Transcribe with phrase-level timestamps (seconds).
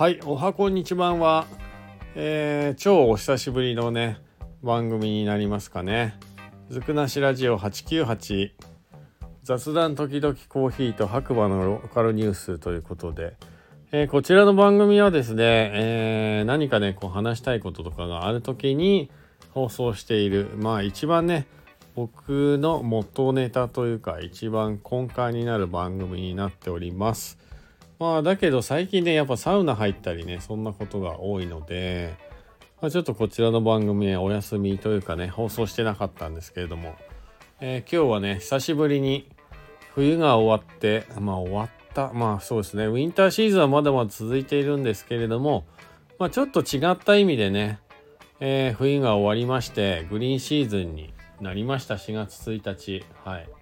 [0.00, 1.46] はい、おはこんにちばんは、
[2.14, 4.16] えー、超お久しぶりのね、
[4.62, 6.18] 番組になりますかね。
[6.70, 8.52] ずくなしラジオ898
[9.42, 13.36] 雑談時々コーヒーと白馬のローカルニュースということで、
[13.92, 19.10] えー、こちらの番組はですね、えー、何かね、こう話したいこととかがある時に
[19.50, 21.46] 放送している、まあ一番ね、
[21.94, 27.49] 僕の元ネタというか一番根幹になる番組になっております。
[28.00, 32.16] まあだけど最近ねやっぱサウナ入ったりねそんなことが多いので、
[32.80, 36.96] まあ、ちょっとこちらの番組お休みというかね放送してなかったんですけれども、
[37.60, 39.28] えー、今日はね久しぶりに
[39.94, 45.66] 冬が終わってまあ終わったまあそうですねウィンターシーズンはまだまだ続いているんですけれども
[46.18, 47.80] まあちょっと違った意味でね、
[48.40, 51.94] えー、冬が終わりましてグリーンシーズンになりました。
[51.94, 53.04] 4月1日。
[53.24, 53.59] はい。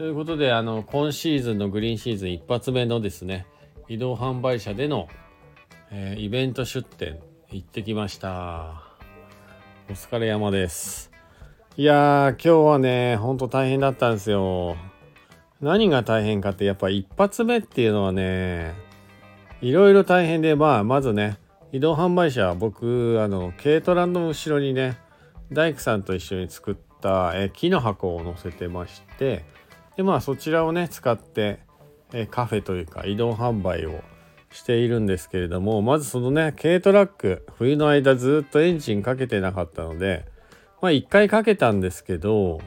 [0.00, 3.46] ということで、あの、今シーズンのグリーンシーズン一発目のですね、
[3.86, 5.08] 移動販売車での、
[5.90, 8.82] えー、イベント出店行ってきました。
[9.90, 11.10] お疲れ山です。
[11.76, 14.78] いやー、今日はね、ほんと大変だったんですよ。
[15.60, 18.72] 何が大変かってやっぱ一発目っていうのはね、
[19.60, 21.36] いろいろ大変で、まあ、まずね、
[21.72, 24.96] 移動販売車、僕、あの、軽トラの後ろにね、
[25.52, 29.44] 大工さんと一緒に作った、え木の箱を載せてまして、
[30.00, 31.60] でまあそちらをね使って、
[32.14, 34.00] えカフェというか移動販売を
[34.50, 40.24] しているんですけれどもまずそのね軽トラック冬の間ずっとエンジンかけてなかったので
[40.80, 42.62] まあ1回かけたんですけど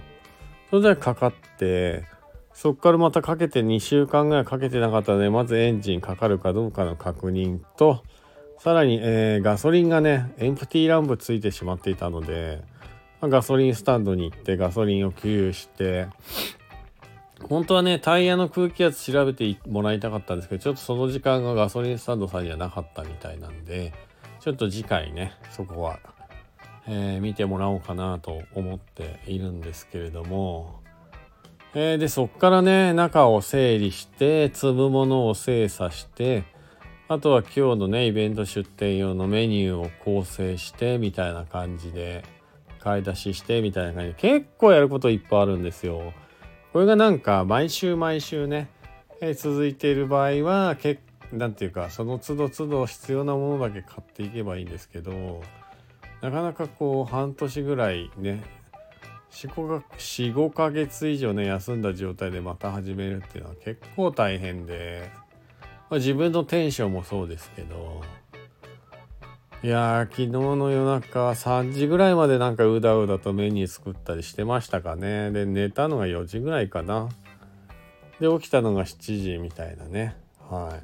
[0.69, 2.05] それでかかって
[2.53, 8.03] そっからまたかけて2週間ぐらいかけてなかったのでまずエンジンかかるかどうかの確認と
[8.59, 12.61] さらに、えー、ガソリンがねエンプティーランプついてしまっていたので、
[13.21, 16.07] まあ、ガソリンスタンドに行ってガソリンを給油して
[17.49, 23.93] 本当はね、タイヤの空気圧調べてもらいたかったんですけど、ちょっとその時間がガソリンスタンドさんにはなかったみたいなんで、
[24.39, 25.99] ちょっと次回ね、そこは、
[26.87, 30.81] えー、見てもらおうかなと思っているんですけれども、
[31.75, 36.43] えー、で、そっからね、中を整理して、積むものを精査して、
[37.07, 42.23] あとは今日のね、イベント出店用のメニューを構成して、みたいな感じで、
[42.79, 46.13] 買い出しして、みたいな感じで、結構やることいっぱいあるんですよ。
[46.73, 48.67] これがなんか毎週毎週ね、
[49.21, 50.99] えー、続いている場合はけ
[51.31, 55.43] なんていうかその都度都度必要なものだけ買っていけばいいんですけど
[56.21, 58.43] なかなかこう半年ぐらいね
[59.29, 65.11] 45ヶ月以上ね休んだ状態でまた始めるっていうのは結構大変で、
[65.61, 68.01] まあ、自分のテンションもそうですけど
[69.63, 75.31] いやー、昨日の夜中3時ぐらいまでなんかうだうだとメニュー作ったりしてましたかね。
[75.31, 77.07] で、寝たのが4時ぐらいかな。
[78.19, 80.17] で、起きたのが7時みたいなね。
[80.49, 80.81] は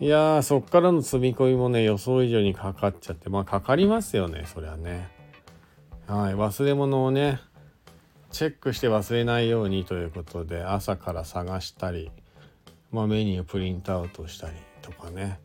[0.00, 0.06] い。
[0.06, 5.10] いやー、そっからの積み込みもね、予想以上にかかっちゃって、まあかかりますよね、そりゃね。
[6.06, 6.34] はい。
[6.34, 7.38] 忘れ物をね、
[8.30, 12.10] チェックして忘れないようにということで、朝から探したり、
[12.90, 15.38] まあメニュープリントアウトしたりとかね。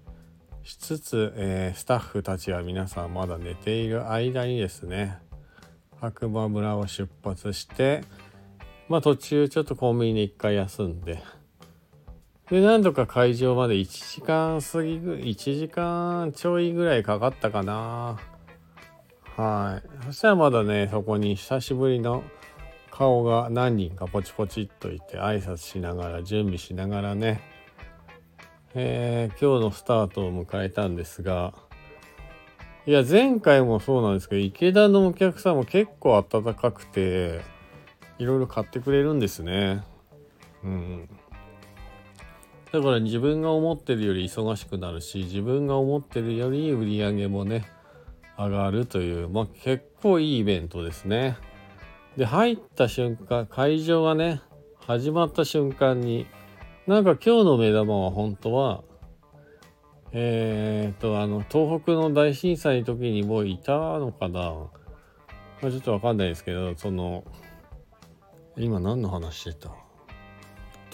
[0.65, 5.19] しつつ、えー、スタッフたちは皆さんまだ寝ている間にですね
[6.01, 8.03] 白馬村を出発して
[8.89, 11.21] まあ途中ちょっとコンビニで一回休んで
[12.49, 18.19] で何度か会場まで1時間過ぎぐ1時間ちょいぐらいかかったかな。
[19.35, 20.05] はい。
[20.05, 22.23] そしたらまだねそこに久しぶりの
[22.91, 27.54] 顔が何人かポチポチっといて挨拶しながら準備しながらね
[28.77, 31.53] えー、今日のスタートを迎えたんですが、
[32.85, 37.41] いや、前回もそうなんですけど、池田のお客さんも結構温かくて、
[38.19, 39.81] いろいろ買ってくれるんですね。
[40.61, 41.09] うん。
[42.73, 47.65] だから自分が思ってるより忙しくなるし、自分が思ってるより売り上げもね、
[48.37, 51.37] 上がるという、まあ結構いいイベントですね。
[52.17, 54.41] で、入った瞬間、会場がね、
[54.85, 56.27] 始まった瞬間に、
[56.87, 58.83] なんか今日の目玉は本当は、
[60.11, 64.39] えっ、と、あの、東北の大震災の時にもういたのかな、
[65.61, 67.23] まあ、ちょっとわかんないですけど、その、
[68.55, 69.71] 今何の話してた？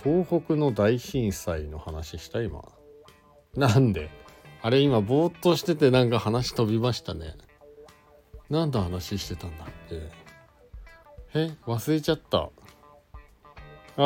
[0.03, 2.41] 東北の大震災の話した？
[2.41, 2.63] 今。
[3.55, 4.09] なんで？
[4.63, 7.35] あれ今ぼーっとしててなんか話飛びましたね。
[8.49, 10.01] 何の話してたんだっけ
[11.39, 11.51] え？
[11.67, 12.49] 忘れちゃった。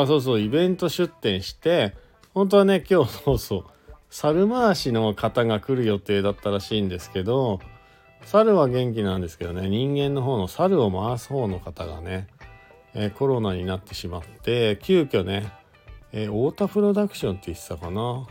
[0.02, 1.94] あ、そうそう、イベント出店して、
[2.34, 3.64] 本当はね、今日、そうそう、
[4.10, 7.60] 猿回しの方が来る予定だったらしいんですけど、
[8.22, 12.26] 猿は元気なんですけどね、人間の方の猿を回す方の方がね、
[12.94, 15.52] えー、コロナになってしまって、急遽ね、
[16.12, 18.26] えー、太田プロダクションって言ってたかな。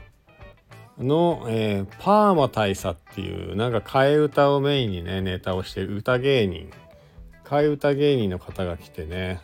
[0.98, 6.70] の、えー、パーマ大佐っていうなんか替え歌をメインにねネタをしてる歌芸人
[7.44, 9.42] 替え歌芸人の方が来てね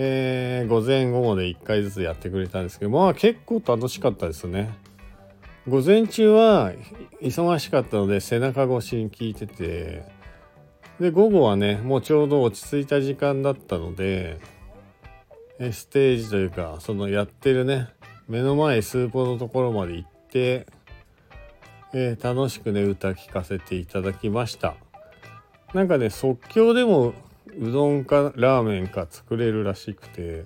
[0.00, 4.72] えー、午前午後で1回ずつやってくれたんですけどまあ結構楽しかったですね。
[5.66, 6.72] 午前中は
[7.20, 10.04] 忙しかったので背中越しに聞いてて
[11.00, 14.38] で午後はねもうちょうど落ち着いた時間だったので
[15.58, 17.88] ステージというかそのやってるね
[18.28, 20.68] 目の前スーポのところまで行って、
[21.92, 24.76] えー、楽しくね歌聴かせていただきました。
[25.74, 27.14] なんかね即興でも
[27.56, 30.44] うどんかラーメンか作れるらしくて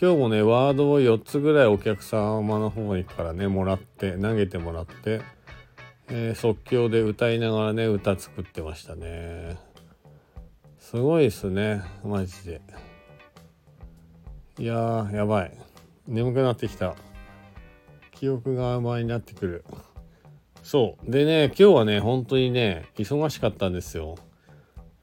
[0.00, 5.22] 今日もねワードを4つぐらいお客様の方にからねもらって投げてもらって、
[6.08, 9.56] えー、即興で歌いながらね歌作ってましたね。
[10.80, 12.60] すごいですねマジで。
[14.58, 15.56] いやーやばい。
[16.08, 16.96] 眠くなってきた。
[18.10, 19.64] 記憶が甘いになってくる。
[20.62, 21.10] そう。
[21.10, 24.16] でね今日はね本当にね忙しかったんですよ。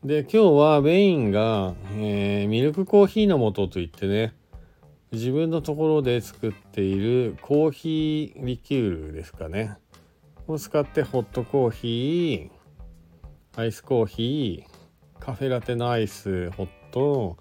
[0.03, 4.33] で、今日はメインが、えー、ミルクコーヒーの素といってね、
[5.12, 9.77] 自分のところで作っているコーヒーリキュールですかね。
[10.48, 17.38] を使ってホットコーヒー、アイスコーヒー、カフェラテのアイス、ホット、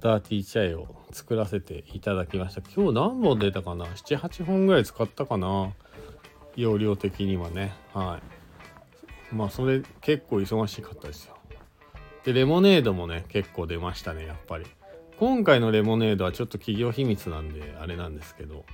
[0.00, 2.62] ダーティーチャイを作らせていただきました。
[2.74, 5.74] 今日何本出たかな ?7、8本ぐらい使ったかな？
[6.56, 7.74] 容量的にはね。
[7.92, 8.18] は
[9.30, 9.34] い。
[9.34, 11.36] まあそれ結構忙しかったですよ。
[12.24, 14.66] で、レモネードもね、結構出ましたね、やっぱり。
[15.18, 18.64] 今回のレモネードはちょっと企業秘密なんで、あれなんですけど、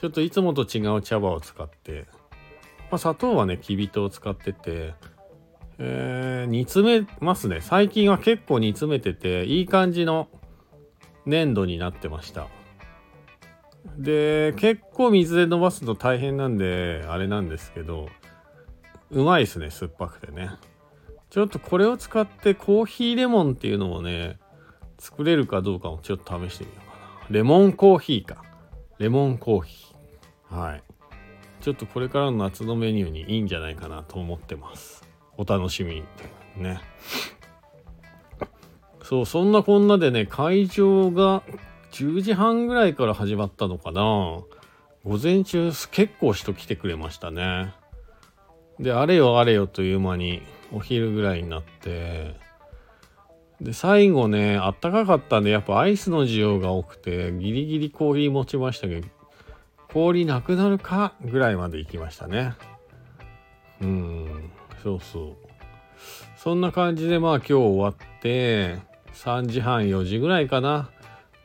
[0.00, 2.06] ちょっといつもと違う茶葉を使って、
[2.90, 4.94] まあ、砂糖はね、きび糖を使ってて、
[5.78, 7.60] えー、煮詰めますね。
[7.60, 10.28] 最近は結構煮詰めてて、いい感じの
[11.26, 12.48] 粘土になってました。
[13.96, 18.08] で、結構水で伸ばすと大変なんで、あれなんですけど、
[19.10, 20.50] うまいですね、酸っぱくてね。
[21.30, 24.38] ちょっとこれを使ってコーヒーレモンっていうのもね、
[24.98, 27.26] 作れるかどうかもちょっと試してみようかな。
[27.30, 28.44] レモンコーヒーか。
[28.98, 30.54] レモンコーヒー。
[30.54, 30.82] はい。
[31.60, 35.08] ちょっとこれからの夏のメニューにいいんじゃないかなと思ってます。
[35.36, 36.02] お楽しみに
[36.56, 36.80] ね。
[39.04, 41.42] そう、そんなこんなでね、会場が
[41.92, 44.02] 10時半ぐらいから始まったのかな。
[45.04, 47.72] 午前中結構人来てくれましたね。
[48.80, 50.42] で、あれよあれよという間に
[50.72, 52.34] お昼ぐらいになって
[53.60, 59.08] で最後ねあったかかったんでやっぱアイスの需要が多くてギリギリコーヒー持ちましたけど
[59.92, 62.54] 氷なくなるかぐらいまで行きましたね。
[63.80, 64.50] うん
[64.82, 65.36] そうそう。
[66.36, 68.78] そんな感じでまあ今日終わって
[69.14, 70.90] 3時半4時ぐらいかな。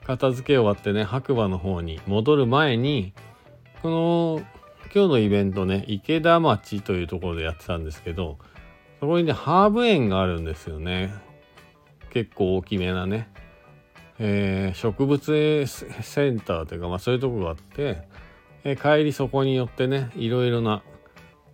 [0.05, 3.13] 片付け終わってね白馬の方に戻る前に
[3.81, 4.41] この
[4.95, 8.37] 今日のイベントね池田町というところでやってたんですけど
[8.99, 11.13] そこにね、ハーブ園があるんですよね。
[12.11, 13.29] 結構大きめなね。
[14.17, 18.07] えー、植物センターというか、まあそういうとこがあって、
[18.63, 20.81] えー、帰りそこによってね、いろいろな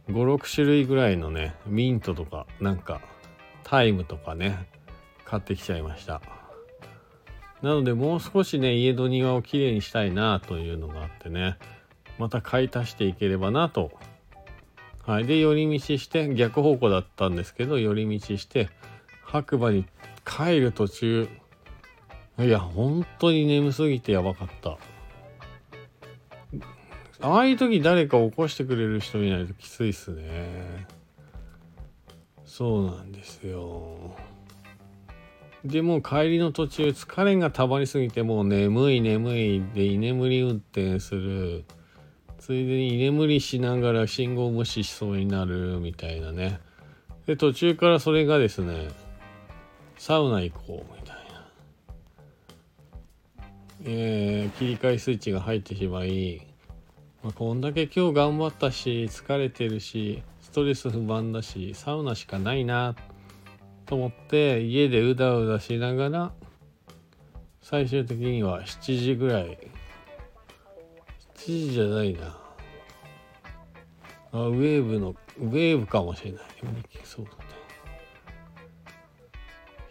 [0.08, 3.02] 5、6種類ぐらいのね、ミントとか、なんか、
[3.64, 4.68] タイムとかね、
[5.26, 6.22] 買ってきちゃいました。
[7.62, 11.58] なのでもう少しね、家の庭をきれいにしたいなというのがあってね、
[12.22, 13.92] また買い足していければなと
[15.06, 15.26] はい。
[15.26, 18.70] で、寄り道して、逆方向だったんですけど、寄り道して、
[19.26, 19.86] 白馬に
[20.26, 21.28] 帰る途中、
[22.38, 24.78] いや、本当に眠すぎてやばかった。
[27.24, 30.88] ああいう時誰か起こしてくれる人いないときついっすね。
[32.46, 34.16] そうなんですよ。
[35.64, 41.64] でも帰りの途中疲れが溜まりすぎてもう眠い眠いで居眠り運転する。
[42.42, 46.60] ついでに居眠りしながら信号無視しそうになるみたいなね。
[47.26, 48.90] で、途中からそれがですね、
[49.98, 51.22] サウナ行こうみたいな。
[53.86, 56.42] えー、切り替えスイッチが入ってしまい、
[57.24, 62.96] まあ、こんだけ今日頑張ったし、疲れてるし、ストレス不満だし、サウナしかないな
[63.92, 66.32] と思って家でうだうだしながら
[67.62, 69.58] 最終的には7時ぐらい
[71.46, 72.38] 7時じゃないな。
[74.34, 76.42] あウェーブのウェーブかもしれない。
[77.04, 77.38] そうだね。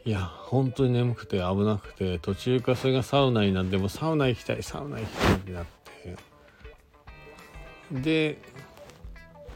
[0.04, 5.64] いや本当に眠くて危なくて途中からそれがサウナになってもサウナ行きたいサウナ行きたいってなっ
[7.92, 8.00] て。
[8.00, 8.38] で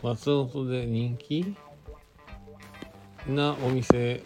[0.03, 1.55] 松本で人気？
[3.29, 4.23] なお店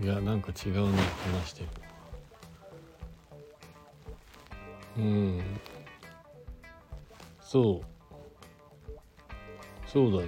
[0.00, 0.98] いやなんか違うね
[1.42, 1.68] 話してる
[4.96, 5.42] うん。
[7.40, 7.94] そう。
[9.88, 10.26] そうだね。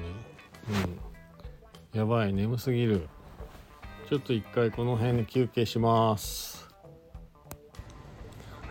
[1.95, 1.99] うん。
[1.99, 3.09] やばい眠すぎる。
[4.09, 6.69] ちょっと一回この辺で休憩します。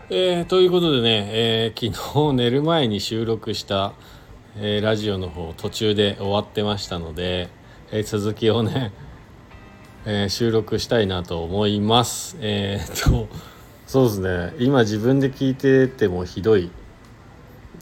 [0.08, 3.92] えー、ということでね、えー、昨日寝る前に収録した、
[4.56, 7.48] えー、ラジオの方途中で終わってましたので、
[7.90, 8.92] え続きをね、
[10.06, 12.36] え収録したいなと思います。
[12.40, 13.28] えっと
[13.86, 14.52] そうですね。
[14.58, 16.70] 今自分で聞いててもひどい。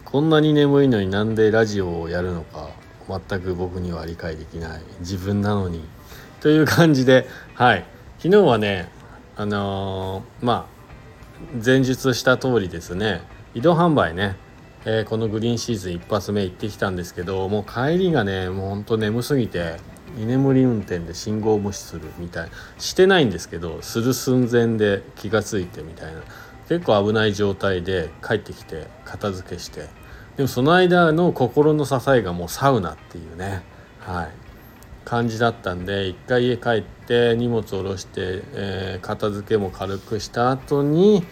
[0.04, 2.68] こんなに眠いのになんでラジオをやるのか
[3.08, 4.82] 全く僕には理解できない。
[5.00, 5.82] 自分なのに。
[6.40, 7.86] という感じで はい。
[8.18, 8.90] 昨日はね
[9.34, 13.22] あのー、まあ前述した通りですね。
[13.54, 14.36] 移動販売ね、
[14.84, 19.78] えー、このグリーンシーズン一発目行ってきたんですけどもう帰りがねもうほんと眠すぎて
[20.18, 26.22] 居眠り運転で信号無視するみたいしてないんですけどする寸前で気が付いてみたいな。
[26.68, 29.88] 結構危ない状態で帰ってきて片付けして。
[30.36, 33.62] でもその間の心の支えがもうサウナっていうね。
[34.00, 34.28] はい。
[35.04, 41.22] 感じだったんで一回家帰って荷物下ろして、えー、片付けも軽くした後に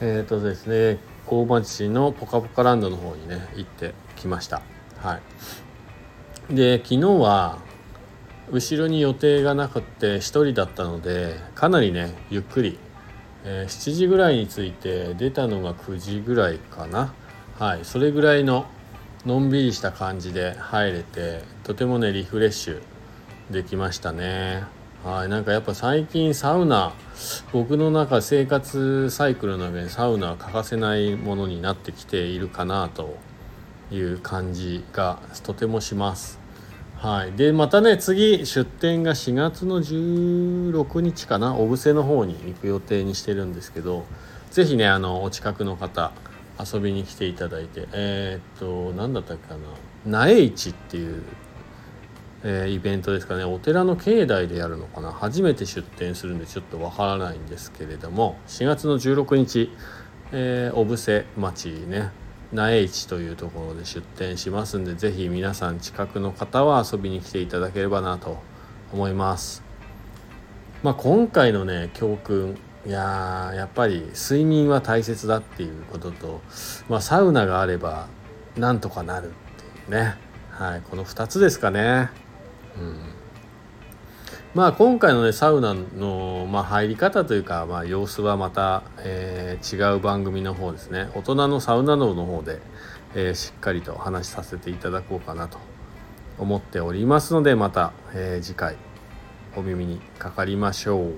[0.00, 4.62] えっ、ー、とですね大町のポカポカランドの方にね行ってきました。
[4.96, 5.20] は
[6.50, 6.54] い。
[6.54, 7.58] で昨日は
[8.52, 12.78] 後ろに予定がなくって1人だったのでかなりねゆっくり、
[13.44, 17.14] えー、7時ぐらいに着いて出たのが9時ぐらいかな。
[17.58, 18.66] はいそれぐらいの
[19.24, 22.82] のんびりした感じで入れてとてもねリフレッシュ
[23.50, 24.64] できましたね。
[25.02, 26.92] はいなんかやっぱ最近サウナ
[27.52, 33.16] 僕の中生活サイクルの中でサウナは欠かせないものになってきているかなと
[33.90, 36.41] いう感じがとてもします。
[37.02, 41.56] はい、でまたね次出店が4月の16日かな？
[41.56, 44.06] 小布施の方に行く予定にしてるんですけど
[44.52, 46.12] 是非ねあのお近くの方
[46.64, 49.56] 遊びに来ていただいてえー、っと何だったっけか
[50.06, 50.20] な？
[50.28, 51.24] 苗市っていう、
[52.44, 53.42] えー、イベントですかね。
[53.42, 55.10] お寺の境内でやるのかな？
[55.10, 59.72] 初めて出店するんでちょっとわからないんですけれども4月の16日、
[60.30, 62.12] えー、小布施町ね。
[62.52, 68.38] 苗市というところで出店しますんで是非皆さん近くの方は遊びに来ていただければなと
[68.92, 69.62] 思います。
[70.82, 76.40] まあ、今回のね教訓いややっぱり睡眠は大切だっていうことと、
[76.88, 78.08] まあ、サウナがあれば
[78.56, 80.16] なんとかなるっていうね、
[80.50, 82.10] はい、この2つですかね。
[82.76, 83.21] うん
[84.54, 91.08] まあ今回のねサウナの、まあ、入り方というか、まあ、様子はまた、えー、違う番組の方ですね。
[91.14, 92.60] 大人のサウナ道の方で、
[93.14, 95.56] えー、しっかりと話しさせていただこうかなと
[96.38, 98.76] 思っておりますのでまた、えー、次回
[99.56, 101.12] お耳にかかりましょう、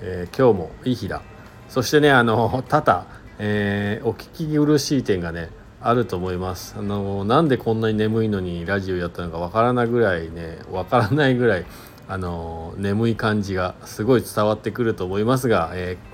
[0.00, 1.22] えー今日もいい日だ
[1.68, 3.06] そしてねあの多々、
[3.40, 5.50] えーお聞き苦しい点がね
[5.80, 6.76] あると思います。
[6.78, 11.66] あのなんでこんなに眠いのにラジオやったのかわからないぐらいねわからないぐらい
[12.08, 16.12] あの眠い感じがすごい伝わってくると思いますが、えー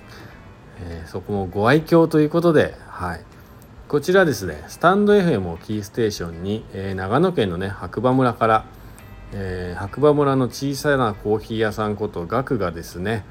[0.81, 3.25] えー、そこもご愛嬌ということで、はい、
[3.89, 8.65] こちらですねスタンド FM をキーステーションに、えー、長野県のね白馬村から、
[9.33, 13.25] えー、白馬村の小さなコーヒー屋さんことガクがですね、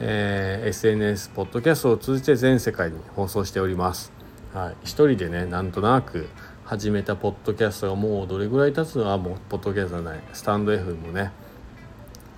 [0.00, 4.12] えー、SNS ポッドキャストを通じて全世界に放送しております。
[4.54, 6.28] はい、一人でねなんとなく
[6.64, 11.32] 始めたポッドキャストがもうどれぐらい経つのはもうポッドキャストじゃないスタンド FM もね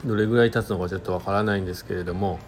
[0.07, 2.39] どれぐらい経つのかちょっとわからないんですけれども、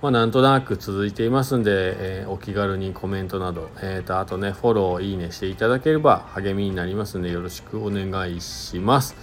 [0.00, 9.16] まあ、なんとなく続いていますんで、えー、お気軽にコメントなど、えーと、あとねフォローいいねしていただければ励みになりますのでよろしくお願いします。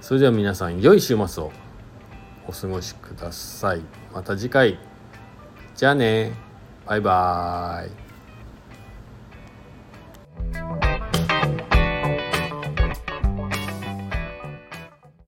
[0.00, 1.52] それでは皆さん良い週末を
[2.48, 3.82] お過ごしください。
[4.12, 4.78] また次回。
[5.76, 6.32] じゃあね。
[6.86, 7.99] バイバーイ。